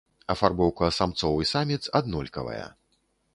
Афарбоўка 0.33 0.87
самцоў 0.99 1.35
і 1.43 1.47
саміц 1.51 1.79
аднолькавая. 2.01 2.67